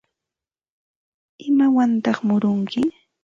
[1.47, 2.81] ¿Imawantaq murunki?